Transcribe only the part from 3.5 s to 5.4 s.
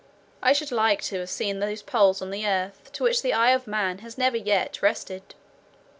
of man has never yet rested."